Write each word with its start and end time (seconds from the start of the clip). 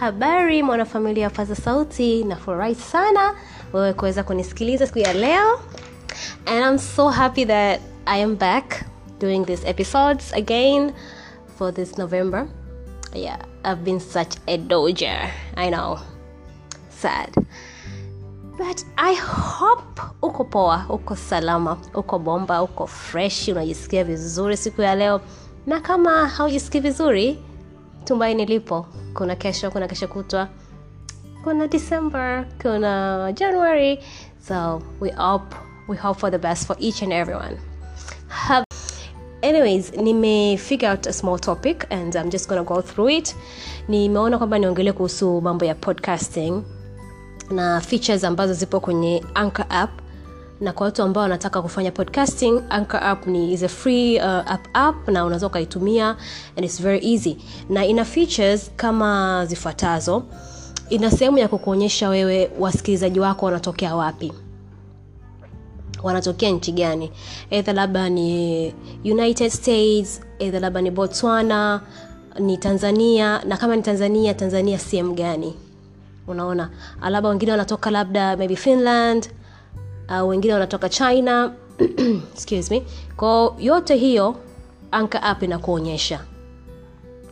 habari 0.00 0.62
mwanafamilia 0.62 1.24
wa 1.24 1.30
paza 1.30 1.56
sauti 1.56 2.24
nafurahi 2.24 2.74
sana 2.74 3.34
wewe 3.72 3.92
kuweza 3.92 4.22
kunisikiliza 4.22 4.86
siku 4.86 4.98
ya 4.98 5.12
leo. 5.12 5.60
And 6.46 6.64
i'm 6.64 6.78
so 6.78 7.08
happy 7.08 7.46
that 7.46 7.80
i 8.06 8.22
am 8.22 8.36
back 8.36 8.84
doing 9.20 9.44
these 9.44 9.68
episodes 9.68 10.34
again 10.34 10.92
for 11.58 11.74
this 11.74 11.98
november. 11.98 12.46
Yeah 13.14 13.38
i've 13.64 13.82
been 13.82 14.00
such 14.00 14.36
a 14.46 14.56
doger 14.56 15.30
i 15.56 15.70
know. 15.70 15.98
Sad. 17.02 17.34
But 18.58 18.84
i 18.96 19.14
hope 19.14 20.02
uko 20.22 20.44
poa 20.44 20.86
uko 20.88 21.16
salama 21.16 21.76
uko 21.94 22.18
bomba 22.18 22.62
uko 22.62 22.86
fresh 22.86 23.48
unajisikia 23.48 24.04
vizuri 24.04 24.56
siku 24.56 24.82
ya 24.82 24.94
leo. 24.94 25.20
Na 25.66 25.80
kama 25.80 26.28
haujisikii 26.28 26.80
vizuri 26.80 27.38
tumaini 28.10 28.46
nilipo. 28.46 28.86
Kuna 29.14 29.36
kesho 29.36 29.70
kuna 29.70 29.88
kesho 29.88 30.08
kutwa. 30.08 30.48
Kuna 31.44 31.68
december 31.68 32.44
kuna 32.62 33.32
january. 33.32 33.98
So 34.48 34.82
we 35.00 35.10
hope 35.10 35.56
we 35.88 35.96
hope 35.96 36.20
for 36.20 36.30
the 36.30 36.38
best 36.38 36.66
for 36.66 36.76
each 36.80 37.02
and 37.02 37.12
everyone 37.12 37.56
Have, 38.28 38.64
anyways 39.42 39.92
nime 39.92 40.56
figure 40.56 40.88
out 40.90 41.06
a 41.06 41.12
small 41.12 41.38
topic 41.38 41.84
and 41.90 42.14
i'm 42.16 42.30
just 42.30 42.48
gonna 42.48 42.64
go 42.64 42.80
through 42.80 43.08
it. 43.10 43.34
Nimeona 43.88 44.38
kwamba 44.38 44.58
niongele 44.58 44.92
kuhusu 44.92 45.40
mambo 45.40 45.64
ya 45.64 45.74
podcasting 45.74 46.62
na 47.50 47.80
features 47.80 48.24
ambazo 48.24 48.54
zipo 48.54 48.80
kwenye 48.80 49.24
anchor 49.34 49.66
app 49.68 49.90
na 50.60 50.72
kwa 50.72 50.84
watu 50.84 51.02
ambao 51.02 51.22
wanataka 51.22 51.62
kufanya 51.62 51.90
podcasting 51.90 52.62
anchor 52.70 53.04
app 53.04 53.26
ni 53.26 53.52
is 53.52 53.62
a 53.62 53.68
free 53.68 54.16
uh, 54.18 54.24
app 54.24 54.66
app 54.72 55.08
na 55.08 55.24
unaweza 55.24 55.46
ukaitumia 55.46 56.16
and 56.56 56.64
it's 56.64 56.82
very 56.82 57.12
easy. 57.12 57.36
Na 57.68 57.86
ina 57.86 58.04
features 58.04 58.70
kama 58.76 59.46
zifuatazo. 59.46 60.22
Ina 60.90 61.10
sehemu 61.10 61.38
ya 61.38 61.48
kukuonyesha 61.48 62.08
wewe 62.08 62.50
wasikilizaji 62.58 63.20
wako 63.20 63.46
wanatokea 63.46 63.94
wapi. 63.96 64.32
Wanatokea 66.02 66.50
nchi 66.50 66.72
gani? 66.72 67.10
Edha 67.50 67.72
labda 67.72 68.08
ni 68.08 68.74
united 69.04 69.50
states 69.50 70.20
edha 70.38 70.60
labda 70.60 70.80
ni 70.80 70.90
botswana 70.90 71.80
ni 72.38 72.56
tanzania 72.58 73.44
na 73.44 73.56
kama 73.56 73.76
ni 73.76 73.82
tanzania 73.82 74.34
tanzania 74.34 74.78
sehemu 74.78 75.14
gani? 75.14 75.54
Unaona? 76.26 76.70
Labda 77.10 77.28
wengine 77.28 77.50
wanatoka 77.52 77.90
labda 77.90 78.36
maybe 78.36 78.56
finland 78.56 79.30
uh, 80.10 80.28
wengine 80.28 80.54
wanatoka 80.54 80.88
china. 80.88 81.52
Excuse 82.34 82.74
me. 82.74 82.82
Kwao 83.16 83.56
yote 83.58 83.96
hiyo 83.96 84.36
anka 84.90 85.22
app 85.22 85.42
inakuonyesha. 85.42 86.20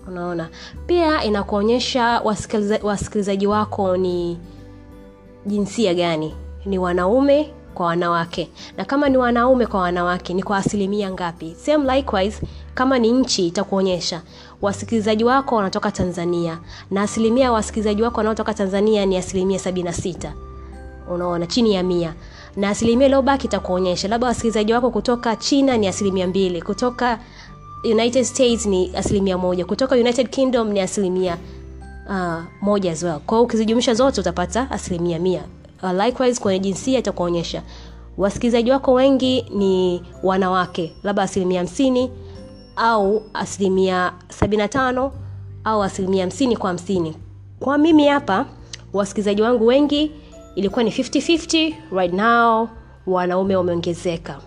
Unaona? 0.08 0.48
Pia 0.86 1.24
inakuonyesha 1.24 2.20
wasikilizaji 2.24 2.86
wasikiliza 2.86 3.48
wako 3.48 3.96
ni 3.96 4.38
jinsia 5.46 5.94
gani? 5.94 6.34
Ni 6.66 6.78
wanaume 6.78 7.50
kwa 7.74 7.86
wanawake. 7.86 8.50
Na 8.76 8.84
kama 8.84 9.08
ni 9.08 9.16
wanaume 9.16 9.66
kwa 9.66 9.80
wanawake 9.80 10.34
ni 10.34 10.42
kwa 10.42 10.56
asilimia 10.56 11.10
ngapi? 11.10 11.54
Same 11.54 11.96
likewise 11.96 12.46
kama 12.74 12.98
ni 12.98 13.12
nchi 13.12 13.46
itakuonyesha. 13.46 14.22
Wasikilizaji 14.62 15.24
wako 15.24 15.56
wanatoka 15.56 15.90
tanzania. 15.90 16.58
Na 16.90 17.02
asilimia 17.02 17.44
ya 17.44 17.52
wasikilizaji 17.52 18.02
wako 18.02 18.16
wanaotoka 18.16 18.54
tanzania 18.54 19.06
ni 19.06 19.16
asilimia 19.16 19.58
76 19.58 20.32
unaona? 21.10 21.46
Chini 21.46 21.74
ya 21.74 21.82
mia 21.82 22.14
na 22.56 22.68
asilimia 22.68 23.06
iliyobaki 23.06 23.46
itakuonyesha. 23.46 24.08
Labda 24.08 24.26
wasikilizaji 24.26 24.72
wako 24.72 24.90
kutoka 24.90 25.36
china 25.36 25.76
ni 25.76 25.86
asilimia 25.88 26.26
mbili 26.26 26.62
kutoka 26.62 27.18
united 27.84 28.24
states 28.24 28.66
ni 28.66 28.96
asilimia 28.96 29.38
moja 29.38 29.64
kutoka 29.64 29.94
united 29.94 30.28
kingdom 30.30 30.68
ni 30.72 30.80
asilimia 30.80 31.36
uh, 32.08 32.42
moja 32.60 32.92
as 32.92 33.02
well. 33.02 33.18
Kwao 33.26 33.42
ukizijumuisha 33.42 33.94
zote 33.94 34.20
utapata 34.20 34.70
asilimia 34.70 35.18
mia. 35.18 35.42
Uh, 35.82 35.92
likewise 36.04 36.40
kwenye 36.42 36.58
jinsia 36.58 36.98
itakuonyesha. 36.98 37.62
Wasikilizaji 38.18 38.70
wako 38.70 38.92
wengi 38.92 39.42
ni 39.54 40.02
wanawake 40.22 40.92
labda 41.02 41.22
asilimia 41.22 41.60
hamsini 41.60 42.10
au 42.76 43.22
asilimia 43.34 44.12
75 44.40 45.10
au 45.64 45.82
asilimia 45.82 46.22
hamsini 46.22 46.56
kwa 46.56 46.68
hamsini. 46.70 47.14
Kwa 47.60 47.78
mimi 47.78 48.06
hapa 48.06 48.46
wasikilizaji 48.92 49.42
wangu 49.42 49.66
wengi 49.66 50.10
ilikuwa 50.58 50.84
ni 50.84 50.90
50-50 50.90 51.74
right 51.92 52.12
now 52.12 52.68
wanaume 53.06 53.56
wameongezeka. 53.56 54.40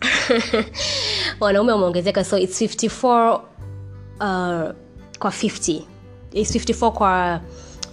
Wanaume 1.40 1.72
wameongezeka 1.72 2.24
so 2.24 2.38
its 2.38 2.62
54 2.62 3.34
uh, 3.34 3.40
kwa 5.18 5.30
50 5.30 5.82
its 6.32 6.56
54 6.56 6.90
kwa 6.90 7.40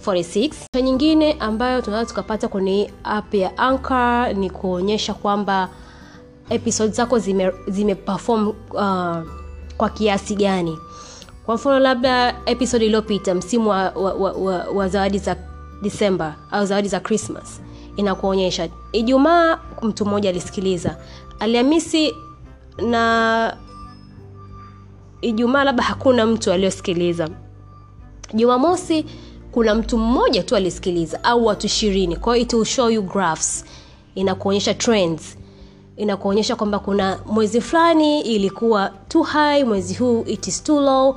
46 0.06 0.82
nyingine 0.82 1.32
ambayo 1.32 1.82
tunaweza 1.82 2.08
tukapata 2.08 2.48
kwenye 2.48 2.90
app 3.04 3.34
ya 3.34 3.58
anchor 3.58 4.34
ni 4.34 4.50
kuonyesha 4.50 5.14
kwamba 5.14 5.68
episode 6.50 6.92
zako 6.92 7.18
zime, 7.18 7.52
zime 7.68 7.96
uh, 8.08 8.54
kwa 9.76 9.88
kiasi 9.94 10.34
gani. 10.34 10.78
Kwa 11.46 11.54
mfano 11.54 11.78
labda 11.78 12.36
episode 12.46 12.86
iliyopita 12.86 13.34
msimu 13.34 13.70
wa, 13.70 13.90
wa, 13.90 14.14
wa, 14.14 14.32
wa, 14.32 14.64
wa 14.64 14.88
zawadi 14.88 15.18
za 15.18 15.53
disemba 15.82 16.36
au 16.50 16.66
zawadi 16.66 16.88
za 16.88 17.00
christmas. 17.00 17.60
Inakuonyesha. 17.96 18.68
Ijumaa 18.92 19.58
mtu 19.82 20.06
mmoja 20.06 20.28
alisikiliza. 20.30 20.96
Alhamisi 21.40 22.14
na 22.78 23.56
ijumaa 25.22 25.64
labda 25.64 25.82
hakuna 25.82 26.26
mtu 26.26 26.52
aliyosikiliza. 26.52 27.28
Jumamosi 28.34 29.04
kuna 29.52 29.74
mtu 29.74 29.98
mmoja 29.98 30.42
tu 30.42 30.56
alisikiliza 30.56 31.24
au 31.24 31.46
watu 31.46 31.66
ishirini. 31.66 32.16
Kwa 32.16 32.38
it 32.38 32.52
will 32.52 32.64
show 32.64 32.90
you 32.90 33.02
graphs. 33.02 33.64
Inakuonyesha 34.14 34.74
trends. 34.74 35.38
Inakuonyesha 35.96 36.56
kwamba 36.56 36.78
kuna 36.78 37.18
mwezi 37.26 37.60
fulani 37.60 38.20
ilikuwa 38.20 38.88
too 39.08 39.22
high 39.22 39.64
mwezi 39.64 39.94
huu 39.94 40.24
it 40.26 40.46
is 40.46 40.64
too 40.64 40.80
low 40.80 41.16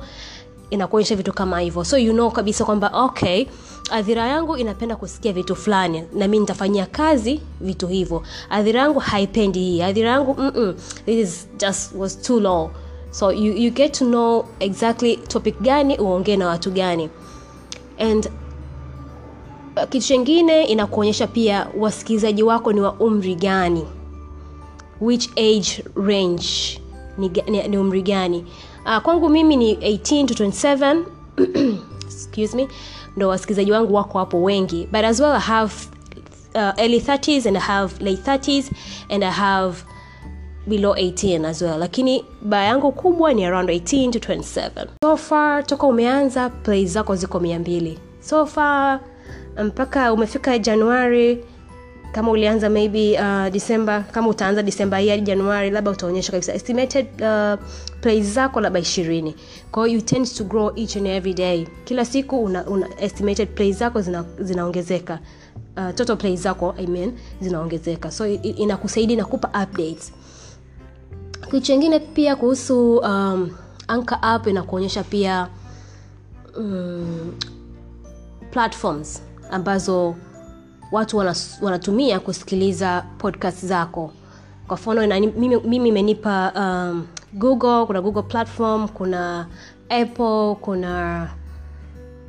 inakuonyesha 0.70 1.16
vitu 1.16 1.32
kama 1.32 1.60
hivyo. 1.60 1.84
So 1.84 1.98
you 1.98 2.12
know 2.12 2.30
kabisa 2.30 2.64
kwamba 2.64 2.90
okay 2.94 3.46
adhira 3.90 4.26
yangu 4.28 4.56
inapenda 4.56 4.96
kusikia 4.96 5.32
vitu 5.32 5.56
fulani 5.56 6.04
na 6.14 6.28
mi 6.28 6.38
nitafanyia 6.38 6.86
kazi 6.86 7.40
vitu 7.60 7.86
hivyo. 7.86 8.22
Adhira 8.50 8.80
yangu 8.80 8.98
haipendi 8.98 9.58
hii. 9.58 9.82
Adhira 9.82 10.10
yangu 10.10 10.34
mm-mm, 10.38 10.74
this 11.06 11.28
is 11.28 11.48
just 11.58 11.94
was 11.94 12.22
too 12.22 12.40
low. 12.40 12.70
So 13.10 13.32
you, 13.32 13.52
you 13.52 13.70
get 13.70 13.92
to 13.98 14.04
know 14.04 14.44
exactly 14.60 15.16
topic 15.16 15.60
gani 15.60 15.96
uongee 15.98 16.36
na 16.36 16.46
watu 16.48 16.70
gani. 16.70 17.10
And 17.98 18.26
uh, 19.76 19.82
kitu 19.88 20.06
chengine 20.06 20.64
inakuonyesha 20.64 21.26
pia 21.26 21.66
wasikilizaji 21.78 22.42
wako 22.42 22.72
ni 22.72 22.80
wa 22.80 22.92
umri 22.92 23.34
gani. 23.34 23.84
Which 25.00 25.28
age 25.36 25.84
range 25.96 26.80
ni, 27.18 27.28
ni, 27.46 27.68
ni 27.68 27.78
umri 27.78 28.02
gani 28.02 28.44
uh, 28.88 29.02
kwangu 29.02 29.28
mimi 29.28 29.56
ni 29.56 29.74
18 29.74 30.26
to 30.26 30.44
27 30.44 31.02
excuse 32.06 32.56
me. 32.56 32.68
Ndo 33.16 33.28
wasikilizaji 33.28 33.72
wangu 33.72 33.94
wako 33.94 34.18
hapo 34.18 34.42
wengi. 34.42 34.88
But 34.92 35.04
as 35.04 35.20
well 35.20 35.32
i 35.32 35.40
have 35.40 35.74
uh, 36.54 36.60
early 36.60 36.98
30s 37.00 37.48
and 37.48 37.56
i 37.56 37.60
have 37.60 38.04
late 38.04 38.22
30s 38.30 38.70
and 39.08 39.24
i 39.24 39.30
have 39.30 39.76
below 40.66 40.94
18 40.94 41.44
as 41.46 41.62
well. 41.62 41.78
Lakini 41.78 42.24
baa 42.42 42.64
yangu 42.64 42.92
kubwa 42.92 43.32
ni 43.34 43.44
around 43.44 43.70
18 43.70 44.10
to 44.10 44.18
27 44.34 44.86
so 45.02 45.16
far 45.16 45.66
toka 45.66 45.86
umeanza 45.86 46.50
play 46.50 46.86
zako 46.86 47.16
ziko 47.16 47.40
mia 47.40 47.58
mbili. 47.58 47.98
So 48.20 48.46
far 48.46 49.00
mpaka 49.64 50.12
umefika 50.12 50.58
januari 50.58 51.44
kama 52.12 52.30
ulianza 52.30 52.68
maybe 52.70 53.18
uh, 53.20 53.48
december 53.52 54.04
kama 54.12 54.28
utaanza 54.28 54.62
december 54.62 54.98
hii 54.98 55.08
hadi 55.08 55.22
januari 55.22 55.70
labda 55.70 55.90
utaonyesha 55.90 56.32
kabisa. 56.32 56.54
Estimated 56.54 57.06
uh, 57.20 57.60
plays 58.00 58.26
zako 58.34 58.60
labda 58.60 58.80
ishirini. 58.80 59.34
Kwao 59.72 59.86
you 59.86 60.00
tend 60.00 60.26
to 60.36 60.44
grow 60.44 60.72
each 60.76 60.96
and 60.96 61.06
every 61.06 61.34
day. 61.34 61.66
Kila 61.84 62.04
siku 62.04 62.44
una, 62.44 62.66
una 62.66 62.88
estimated 63.00 63.48
plays 63.48 63.78
zako 63.78 64.00
zina, 64.00 64.24
zinaongezeka. 64.40 65.18
Uh, 65.76 65.90
total 65.94 66.16
plays 66.16 66.40
zako 66.42 66.74
I 66.78 66.86
mean, 66.86 67.12
zinaongezeka. 67.40 68.10
So 68.10 68.26
inakusaidia 68.26 69.14
inakupa 69.14 69.48
updates. 69.62 70.12
Kitu 71.44 71.60
chengine 71.60 72.00
pia 72.00 72.36
kuhusu 72.36 72.96
um, 72.96 73.50
anka 73.88 74.22
app 74.22 74.46
inakuonyesha 74.46 75.02
pia 75.04 75.48
um, 76.56 77.32
platforms 78.50 79.22
ambazo 79.50 80.14
watu 80.92 81.16
wanatumia 81.62 82.20
kusikiliza 82.20 83.04
podcast 83.18 83.66
zako. 83.66 84.12
Kwa 84.66 84.76
mfano 84.76 85.20
mimi, 85.20 85.56
mimi 85.56 85.88
imenipa 85.88 86.52
um, 86.56 87.06
google 87.32 87.86
kuna 87.86 88.00
google 88.00 88.22
platform 88.22 88.88
kuna 88.88 89.46
apple 89.88 90.54
kuna 90.60 91.22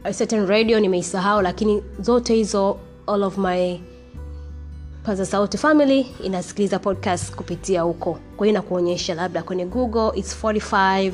a 0.03 0.13
certain 0.13 0.47
radio 0.47 0.79
nimeisahau 0.79 1.41
lakini 1.41 1.83
zote 1.99 2.35
hizo 2.35 2.77
all 3.07 3.23
of 3.23 3.37
my 3.37 3.79
paza 5.03 5.25
sauti 5.25 5.57
family 5.57 6.01
inasikiliza 6.23 6.79
podcast 6.79 7.35
kupitia 7.35 7.81
huko. 7.81 8.11
Kwa 8.37 8.47
hiyo 8.47 8.59
inakuonyesha 8.59 9.15
labda 9.15 9.43
kwenye 9.43 9.65
google 9.65 10.11
its 10.19 10.43
45 10.43 11.11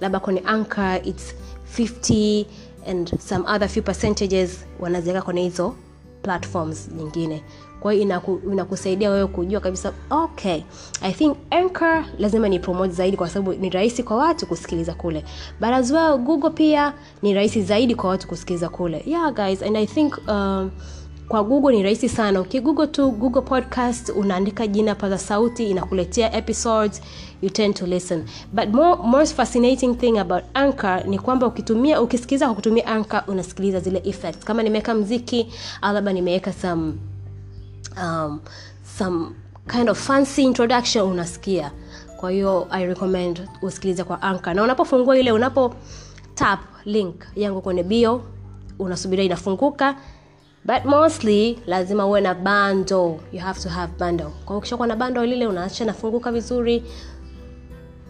labda 0.00 0.20
kwenye 0.20 0.42
anchor 0.46 1.00
its 1.04 1.34
50 1.78 2.46
and 2.86 3.18
some 3.20 3.44
other 3.54 3.68
few 3.68 3.82
percentages 3.82 4.64
wanaziweka 4.80 5.22
kwenye 5.22 5.42
hizo 5.42 5.74
platforms 6.24 6.88
nyingine. 6.96 7.42
Kwa 7.80 7.92
hiyo 7.92 8.02
inaku, 8.04 8.40
inakusaidia 8.52 9.10
wewe 9.10 9.26
kujua 9.26 9.60
kabisa 9.60 9.92
okay 10.10 10.60
i 11.02 11.12
think 11.12 11.36
anchor 11.50 12.04
lazima 12.18 12.48
ni 12.48 12.58
promote 12.58 12.92
zaidi 12.92 13.16
kwa 13.16 13.28
sababu 13.28 13.52
ni 13.52 13.70
rahisi 13.70 14.02
kwa 14.02 14.16
watu 14.16 14.46
kusikiliza 14.46 14.94
kule. 14.94 15.24
But 15.60 15.68
as 15.70 15.90
well 15.90 16.18
google 16.18 16.50
pia 16.50 16.92
ni 17.22 17.34
rahisi 17.34 17.62
zaidi 17.62 17.94
kwa 17.94 18.10
watu 18.10 18.28
kusikiliza 18.28 18.68
kule. 18.68 19.02
Yeah 19.06 19.32
guys 19.34 19.62
and 19.62 19.76
i 19.76 19.86
think 19.86 20.18
um, 20.28 20.70
kwa 21.28 21.44
google 21.44 21.76
ni 21.76 21.82
rahisi 21.82 22.08
sana. 22.08 22.40
Ukigoogle 22.40 22.86
tu 22.86 23.10
google 23.10 23.40
podcast 23.42 24.08
unaandika 24.08 24.66
jina 24.66 24.94
paza 24.94 25.18
sauti 25.18 25.70
inakuletea 25.70 26.32
episodes 26.36 27.02
you 27.42 27.50
tend 27.50 27.74
to 27.74 27.86
listen. 27.86 28.24
But 28.52 28.68
more, 28.68 29.02
most 29.02 29.34
fascinating 29.34 29.94
thing 29.98 30.18
about 30.18 30.44
anchor 30.54 31.06
ni 31.06 31.18
kwamba 31.18 31.46
ukitumia 31.46 32.00
ukisikiliza 32.02 32.46
kwa 32.46 32.54
kutumia 32.54 32.86
anchor 32.86 33.24
unasikiliza 33.26 33.80
zile 33.80 34.02
effects. 34.04 34.44
Kama 34.44 34.62
nimeweka 34.62 34.94
mziki 34.94 35.52
au 35.82 35.94
labda 35.94 36.12
nimeweka 36.12 36.52
some 36.52 36.92
um, 38.02 38.40
some 38.98 39.26
kind 39.72 39.90
of 39.90 40.06
fancy 40.06 40.42
introduction 40.42 41.10
unasikia. 41.10 41.70
Kwa 42.16 42.30
hiyo 42.30 42.66
i 42.70 42.86
recommend 42.86 43.48
usikilize 43.62 44.04
kwa 44.04 44.22
anchor. 44.22 44.54
Na 44.54 44.62
unapofungua 44.62 45.18
ile 45.18 45.32
unapo 45.32 45.74
tap 46.34 46.60
link 46.84 47.14
yangu 47.36 47.60
kwenye 47.62 47.82
bio 47.82 48.22
unasubiria 48.78 49.24
inafunguka 49.24 49.96
but 50.64 50.84
mostly 50.84 51.58
lazima 51.66 52.06
uwe 52.06 52.20
na 52.20 52.34
bando. 52.34 53.20
You 53.32 53.40
have 53.40 53.60
to 53.60 53.68
have 53.68 53.92
bando. 53.98 54.32
Kwao 54.44 54.58
ukishakuwa 54.58 54.88
na 54.88 54.96
bando 54.96 55.24
lile 55.26 55.46
unaacha 55.46 55.84
nafunguka 55.84 56.32
vizuri 56.32 56.82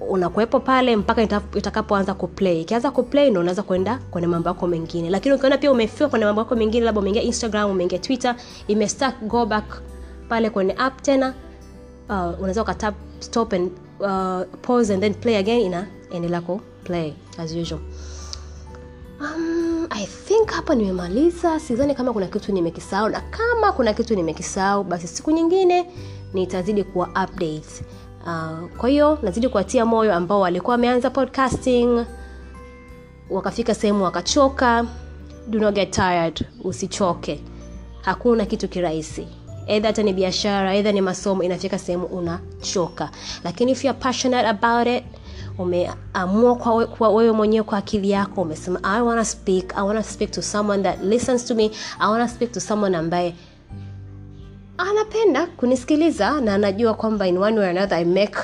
unakuwepo 0.09 0.61
pale 0.61 0.97
mpaka 0.97 1.23
itakapoanza 1.55 2.15
kuplay. 2.15 2.61
Ikianza 2.61 2.91
kuplay 2.91 3.31
ndo 3.31 3.41
unaweza 3.41 3.63
kwenda 3.63 3.99
kwenye 4.11 4.27
mambo 4.27 4.49
yako 4.49 4.67
mengine. 4.67 5.11
Lakini 5.11 5.35
ukiona 5.35 5.59
pia 5.59 5.73
umefiwa 5.73 6.09
kwenye 6.09 6.25
mambo 6.25 6.41
yako 6.41 6.57
mengine 6.57 6.85
labda 6.85 7.01
umeingia 7.01 7.23
instagram 7.23 7.71
umeingia 7.71 7.99
twitter 7.99 8.37
imestack 8.69 9.21
go 9.23 9.47
back 9.47 9.83
pale 10.29 10.51
kwenye 10.51 10.75
app 10.79 11.03
tena 11.03 11.35
uh, 12.09 12.39
unaweza 12.39 12.63
ukatap 12.63 12.95
stop 13.21 13.53
and 13.53 13.71
uh, 14.01 14.41
pause 14.63 14.95
and 14.95 15.03
then 15.03 15.15
play 15.15 15.37
again 15.37 15.61
inaendelea 15.61 16.41
ku 16.41 16.61
play 16.85 17.13
as 17.39 17.55
usual. 17.55 17.81
Um, 19.21 19.54
i 19.91 20.07
think 20.07 20.51
hapa 20.51 20.75
nimemaliza. 20.75 21.61
Sidhani 21.61 21.95
kama 21.95 22.13
kuna 22.13 22.27
kitu 22.27 22.53
nimekisahau. 22.53 23.09
Na 23.09 23.21
kama 23.21 23.73
kuna 23.73 23.93
kitu 23.95 24.15
nimekisahau 24.17 24.85
basi 24.85 25.07
siku 25.09 25.31
nyingine 25.31 25.87
nitazidi 26.35 26.85
kuwa 26.85 27.09
update. 27.09 27.85
Uh, 28.27 28.69
kwa 28.79 28.89
hiyo 28.89 29.19
nazidi 29.23 29.49
kuwatia 29.49 29.87
moyo 29.87 30.15
ambao 30.15 30.41
walikuwa 30.41 30.73
wameanza 30.75 31.11
podcasting 31.11 32.05
wakafika 33.31 33.75
sehemu 33.75 34.05
wakachoka. 34.05 34.87
Do 35.49 35.59
not 35.59 35.75
get 35.75 35.91
tired 35.91 36.47
usichoke. 36.65 37.45
Hakuna 38.03 38.47
kitu 38.47 38.69
kirahisi 38.69 39.29
edha 39.67 39.89
hata 39.89 40.03
ni 40.03 40.13
biashara 40.13 40.75
edha 40.75 40.93
ni 40.93 41.01
masomo 41.01 41.43
inafika 41.43 41.79
sehemu 41.79 42.07
unachoka. 42.07 43.11
Lakini 43.45 43.73
if 43.73 43.85
passionate 44.01 44.49
about 44.49 44.87
it 44.87 45.05
umeamua 45.59 46.57
kwa, 46.57 46.87
kwa 46.87 47.09
wewe 47.09 47.33
mwenyewe 47.33 47.65
kwa 47.65 47.79
akili 47.79 48.11
yako 48.11 48.43
umesema 48.43 48.81
i 48.83 49.03
wanna 49.03 49.25
speak 49.25 49.73
i 49.77 49.83
wanna 49.87 50.03
speak 50.03 50.31
to 50.31 50.43
someone 50.43 50.83
that 50.83 51.03
listens 51.03 51.45
to 51.45 51.55
me 51.55 51.71
i 51.99 52.11
wanna 52.11 52.29
speak 52.29 52.53
to 52.53 52.61
someone 52.61 52.97
ambaye 52.97 53.35
anapenda 54.79 55.47
kunisikiliza 55.47 56.41
na 56.41 56.55
anajua 56.55 56.95
kwamba 56.95 57.27
in 57.29 57.39
one 57.39 57.59
way 57.61 57.69
or 57.71 57.77
another 57.79 57.99
i 57.99 58.05
make 58.05 58.39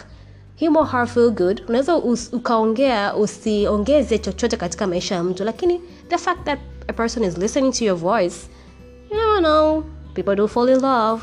him 0.57 0.77
or 0.77 0.87
her 0.87 1.07
feel 1.07 1.31
good. 1.31 1.63
Unaweza 1.69 1.97
ukaongea 2.33 3.15
usiongeze 3.17 4.19
chochote 4.19 4.57
katika 4.57 4.87
maisha 4.87 5.15
ya 5.15 5.25
mtu 5.25 5.45
lakini 5.45 5.81
the 6.09 6.19
fact 6.19 6.45
that 6.45 6.59
a 6.89 6.93
person 6.93 7.25
is 7.25 7.39
listening 7.39 7.73
to 7.73 7.85
your 7.85 7.97
voice 7.99 8.37
you 9.11 9.17
never 9.17 9.39
know 9.39 9.85
people 10.23 10.37
do 10.37 10.49
fall 10.49 10.69
in 10.69 10.81
love. 10.81 11.23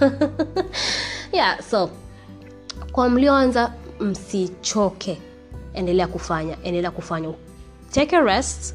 Yeah 1.32 1.60
so 1.60 1.90
kwa 2.92 3.08
mlioanza 3.08 3.72
msichoke. 4.00 5.18
Endelea 5.74 6.06
kufanya 6.06 6.56
endelea 6.62 6.90
kufanya. 6.90 7.32
Take 7.90 8.16
a 8.16 8.20
rest. 8.20 8.74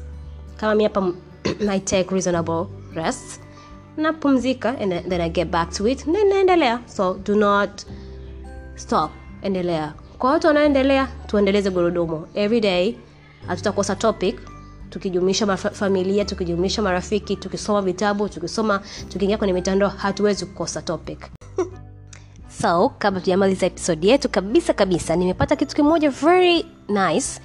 Kama 0.56 0.74
mi 0.74 0.84
hapa 0.84 1.12
i 1.70 1.80
take 1.80 2.14
reasonable 2.14 2.66
rest. 2.94 3.40
Napumzika 3.96 4.68
and 4.80 5.08
then 5.08 5.20
i 5.20 5.28
get 5.30 5.48
back 5.48 5.70
to 5.70 5.88
it 5.88 6.04
then 6.04 6.28
naendelea. 6.28 6.80
So 6.86 7.14
do 7.24 7.34
not 7.36 7.82
stop. 8.74 9.10
Endelea. 9.42 9.94
Kwa 10.18 10.30
watu 10.30 10.46
wanaoendelea 10.46 11.08
tuendeleze 11.26 11.70
gurudumu. 11.70 12.26
Every 12.34 12.60
day 12.60 12.96
hatutakosa 13.46 13.96
topic 13.96 14.40
tukijumuisha 14.92 15.56
familia 15.56 16.24
tukijumuisha 16.24 16.82
marafiki 16.82 17.36
tukisoma 17.36 17.82
vitabu 17.82 18.28
tukisoma 18.28 18.80
tukiingia 19.08 19.38
kwenye 19.38 19.52
mitandao 19.52 19.88
hatuwezi 19.88 20.46
kukosa 20.46 20.82
topic. 20.82 21.18
So 22.62 22.88
kabla 22.98 23.20
tujamaliza 23.20 23.66
episode 23.66 24.08
yetu 24.08 24.28
kabisa 24.28 24.72
kabisa 24.72 25.16
nimepata 25.16 25.56
kitu 25.56 25.76
kimoja 25.76 26.10
very 26.10 26.66
nice. 26.88 27.40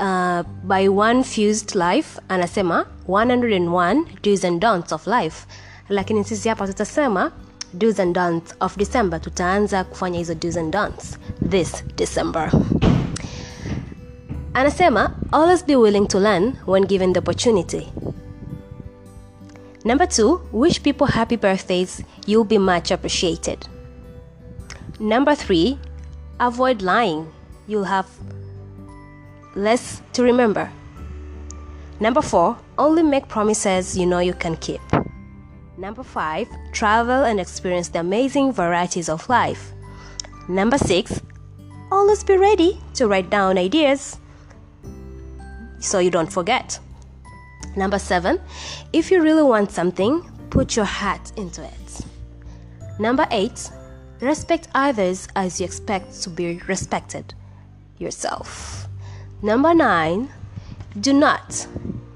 Uh, 0.00 0.42
by 0.64 0.88
one 0.88 1.22
fused 1.24 1.74
life 1.74 2.20
anasema 2.28 2.86
101 3.08 4.04
do's 4.22 4.44
and 4.44 4.60
don'ts 4.60 4.92
of 4.92 5.06
life. 5.06 5.46
Lakini 5.88 6.24
sisi 6.24 6.48
hapa 6.48 6.66
tutasema 6.66 7.32
do's 7.74 8.00
and 8.00 8.14
don'ts 8.14 8.54
of 8.60 8.76
december. 8.76 9.20
Tutaanza 9.20 9.84
kufanya 9.84 10.18
hizo 10.18 10.34
do's 10.34 10.56
and 10.56 10.72
don'ts 10.72 11.18
this 11.50 11.84
december 11.96 12.52
anasema 14.54 15.14
always 15.32 15.64
be 15.64 15.76
willing 15.76 16.06
to 16.06 16.18
learn 16.18 16.56
when 16.66 16.84
given 16.84 17.12
the 17.12 17.20
opportunity. 17.20 17.92
Number 19.84 20.06
two 20.06 20.40
wish 20.52 20.82
people 20.82 21.06
happy 21.06 21.36
birthdays. 21.36 22.04
You'll 22.26 22.44
be 22.44 22.58
much 22.58 22.90
appreciated. 22.90 23.66
Number 25.00 25.34
three 25.34 25.78
avoid 26.38 26.82
lying. 26.82 27.26
You'll 27.66 27.84
have 27.84 28.06
less 29.54 30.02
to 30.12 30.22
remember. 30.22 30.70
Number 32.00 32.22
four 32.22 32.56
only 32.78 33.02
make 33.02 33.28
promises 33.28 33.96
you 33.96 34.06
know 34.06 34.20
you 34.20 34.34
can 34.34 34.56
keep. 34.56 34.80
Number 35.76 36.02
five 36.02 36.46
travel 36.72 37.24
and 37.24 37.40
experience 37.40 37.88
the 37.88 38.00
amazing 38.00 38.52
varieties 38.52 39.08
of 39.08 39.28
life. 39.28 39.72
Number 40.48 40.78
six 40.78 41.20
always 41.90 42.22
be 42.22 42.36
ready 42.36 42.80
to 42.94 43.08
write 43.08 43.30
down 43.30 43.58
ideas 43.58 44.18
so 45.82 45.98
you 45.98 46.10
don't 46.10 46.32
forget. 46.32 46.78
Number 47.76 47.98
seven, 47.98 48.40
if 48.92 49.10
you 49.10 49.22
really 49.22 49.42
want 49.42 49.70
something, 49.70 50.22
put 50.50 50.76
your 50.76 50.84
heart 50.84 51.32
into 51.36 51.62
it. 51.64 52.00
Number 52.98 53.26
eight, 53.30 53.70
respect 54.20 54.68
others 54.74 55.26
as 55.34 55.60
you 55.60 55.64
expect 55.66 56.22
to 56.22 56.30
be 56.30 56.60
respected 56.68 57.34
yourself. 57.98 58.86
Number 59.42 59.74
nine, 59.74 60.28
do 61.00 61.12
not 61.12 61.66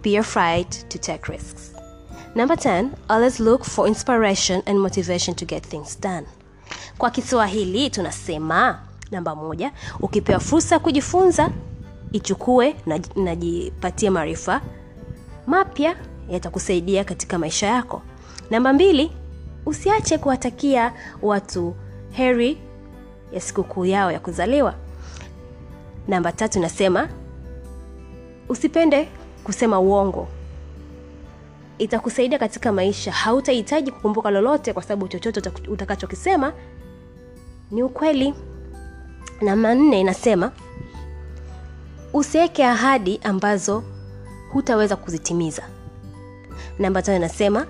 be 0.03 0.17
afraid 0.17 0.71
to 0.71 0.99
take 0.99 1.29
risks. 1.29 1.73
Number 2.35 2.55
10, 2.55 2.95
always 3.09 3.41
look 3.41 3.65
for 3.65 3.87
inspiration 3.87 4.63
and 4.67 4.79
motivation 4.79 5.35
to 5.37 5.45
get 5.47 5.65
things 5.65 5.97
done. 5.97 6.27
Kwa 6.99 7.11
Kiswahili 7.11 7.91
tunasema 7.91 8.79
namba 9.11 9.35
moja, 9.35 9.73
ukipewa 10.01 10.41
fursa 10.41 10.75
ya 10.75 10.79
kujifunza 10.79 11.51
ichukue 12.13 12.77
na 12.87 12.99
maarifa 14.11 14.61
mapya 15.47 15.97
yatakusaidia 16.29 17.05
katika 17.05 17.39
maisha 17.39 17.67
yako. 17.67 18.03
Namba 18.51 18.73
mbili 18.73 19.13
usiache 19.67 20.19
kuwatakia 20.19 20.93
watu 21.23 21.75
heri 22.11 22.59
ya 23.33 23.41
sikukuu 23.41 23.85
yao 23.85 24.13
ya 24.13 24.21
kuzaliwa. 24.21 24.75
Namba 26.09 26.33
tatu 26.33 26.61
nasema 26.61 27.09
usipende 28.49 29.09
kusema 29.45 29.81
uongo. 29.81 30.29
Itakusaidia 31.79 32.39
katika 32.39 32.73
maisha. 32.73 33.13
Hautahitaji 33.13 33.91
kukumbuka 33.91 34.31
lolote 34.31 34.73
kwa 34.73 34.83
sababu 34.83 35.09
chochote 35.09 35.51
utakachokisema 35.69 36.53
ni 37.71 37.83
ukweli. 37.83 38.35
Namba 39.41 39.75
nne 39.75 40.01
inasema 40.01 40.53
usiweke 42.17 42.65
ahadi 42.67 43.21
ambazo 43.25 43.83
hutaweza 44.53 44.97
kuzitimiza. 44.97 45.63
Namba 46.79 47.03
tano 47.03 47.17
inasema 47.17 47.67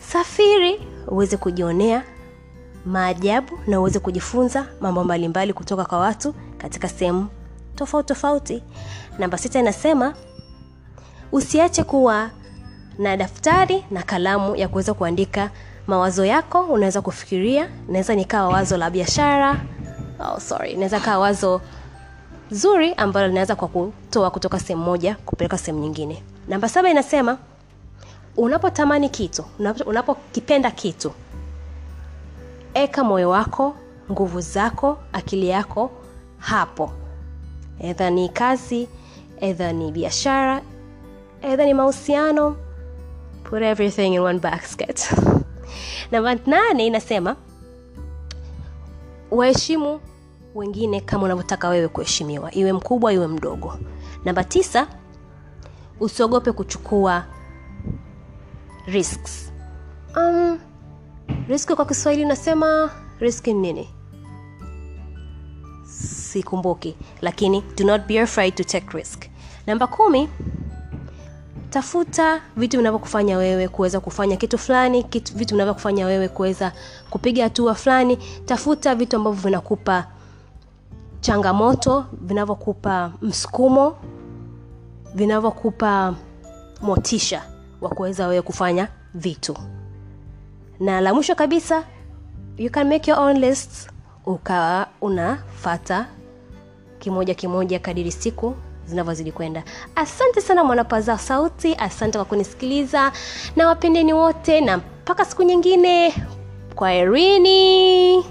safiri 0.00 0.80
uweze 1.08 1.36
kujionea 1.36 2.02
maajabu 2.86 3.58
na 3.66 3.80
uweze 3.80 3.98
kujifunza 3.98 4.66
mambo 4.80 5.04
mbalimbali 5.04 5.52
kutoka 5.52 5.84
kwa 5.84 5.98
watu 5.98 6.34
katika 6.58 6.88
sehemu 6.88 7.28
tofauti 7.76 8.08
tofauti. 8.08 8.62
Namba 9.18 9.38
sita 9.38 9.58
inasema 9.58 10.14
usiache 11.32 11.84
kuwa 11.84 12.30
na 12.98 13.16
daftari 13.16 13.84
na 13.90 14.02
kalamu 14.02 14.56
ya 14.56 14.68
kuweza 14.68 14.94
kuandika 14.94 15.50
mawazo 15.86 16.24
yako. 16.24 16.60
Unaweza 16.60 17.02
kufikiria 17.02 17.68
naweza 17.88 18.14
nikawa 18.14 18.48
wazo 18.48 18.76
la 18.76 18.90
biashara. 18.90 19.60
Oh, 20.20 20.40
sorry. 20.40 20.74
Naweza 20.74 21.00
kawa 21.00 21.18
wazo 21.18 21.60
zuri 22.50 22.94
ambalo 22.94 23.28
linaweza 23.28 23.56
kwa 23.56 23.68
kutoa 23.68 24.30
kutoka 24.30 24.58
sehemu 24.60 24.84
moja 24.84 25.14
kupeleka 25.26 25.58
sehemu 25.58 25.78
nyingine. 25.82 26.22
Namba 26.48 26.68
saba 26.68 26.90
inasema 26.90 27.38
unapotamani 28.36 29.08
kitu 29.08 29.44
unapo- 29.60 29.84
unapokipenda 29.88 30.70
kitu 30.70 31.12
eka 32.74 33.04
moyo 33.04 33.30
wako 33.30 33.74
nguvu 34.12 34.40
zako 34.40 34.98
akili 35.12 35.48
yako 35.48 35.90
hapo. 36.38 36.92
Edha 37.80 38.10
ni 38.10 38.28
kazi 38.28 38.88
edha 39.40 39.72
ni 39.72 39.92
biashara 39.92 40.62
edha 41.42 41.64
ni 41.66 41.74
mahusiano. 41.74 42.56
Put 43.44 43.62
everything 43.62 44.14
in 44.14 44.20
one 44.20 44.38
basket. 44.38 45.14
Namba 46.12 46.34
nane 46.46 46.86
inasema 46.86 47.36
waheshimu 49.30 50.00
wengine 50.58 51.00
kama 51.00 51.24
unavyotaka 51.24 51.68
wewe 51.68 51.88
kuheshimiwa 51.88 52.54
iwe 52.54 52.72
mkubwa 52.72 53.12
iwe 53.12 53.26
mdogo. 53.26 53.78
Namba 54.24 54.44
tisa 54.44 54.86
usiogope 56.00 56.52
kuchukua 56.52 57.24
risks. 58.86 59.52
Um, 60.16 60.58
riski 61.48 61.74
kwa 61.74 61.86
kiswahili 61.86 62.24
unasema 62.24 62.90
riski 63.20 63.52
nini? 63.54 63.88
Sikumbuki 66.30 66.96
lakini 67.20 67.64
do 67.76 67.84
not 67.84 68.06
be 68.06 68.20
afraid 68.20 68.54
to 68.54 68.64
take 68.64 68.86
risk. 68.98 69.24
Namba 69.66 69.86
kumi 69.86 70.28
tafuta 71.70 72.40
vitu 72.56 72.76
vinavyokufanya 72.76 73.38
wewe 73.38 73.68
kuweza 73.68 74.00
kufanya 74.00 74.36
kitu 74.36 74.58
fulani 74.58 75.06
vitu 75.34 75.54
vinavyokufanya 75.54 76.06
wewe 76.06 76.28
kuweza 76.28 76.72
kupiga 77.10 77.44
hatua 77.44 77.74
fulani. 77.74 78.18
Tafuta 78.46 78.94
vitu 78.94 79.16
ambavyo 79.16 79.40
vinakupa 79.42 80.06
changamoto 81.28 82.04
vinavyokupa 82.12 83.12
msukumo 83.22 83.96
vinavyokupa 85.14 86.14
motisha 86.82 87.42
wa 87.80 87.88
kuweza 87.90 88.26
wewe 88.26 88.42
kufanya 88.42 88.88
vitu. 89.14 89.56
Na 90.80 91.00
la 91.00 91.14
mwisho 91.14 91.34
kabisa 91.34 91.84
you 92.56 92.70
can 92.70 92.88
make 92.88 93.10
your 93.10 93.20
own 93.20 93.38
list 93.38 93.90
ukawa 94.26 94.86
unafata 95.00 96.06
kimoja 96.98 97.34
kimoja 97.34 97.78
kadiri 97.78 98.12
siku 98.12 98.54
zinavyozidi 98.86 99.32
kwenda. 99.32 99.62
Asante 99.94 100.40
sana 100.40 100.64
mwanapaza 100.64 101.18
sauti 101.18 101.74
asante 101.74 102.18
kwa 102.18 102.24
kunisikiliza 102.24 103.12
na 103.56 103.66
wapendeni 103.68 104.12
wote 104.12 104.60
na 104.60 104.76
mpaka 104.76 105.24
siku 105.24 105.42
nyingine. 105.42 106.14
Kwa 106.74 106.92
erini 106.92 108.24